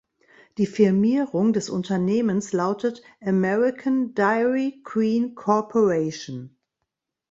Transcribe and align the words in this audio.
Die 0.57 0.65
Firmierung 0.65 1.53
des 1.53 1.69
Unternehmens 1.69 2.53
lautet 2.53 3.03
"American 3.19 4.15
Dairy 4.15 4.81
Queen 4.83 5.35
Corporation". 5.35 6.57